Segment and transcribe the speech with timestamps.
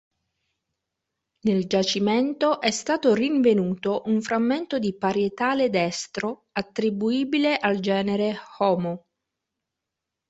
[1.41, 9.05] Nel giacimento è stato rinvenuto un frammento di parietale destro attribuibile al genere "Homo".